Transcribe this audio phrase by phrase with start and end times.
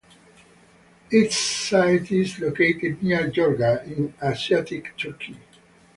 [1.11, 5.37] Its site is located near Yorga in Asiatic Turkey.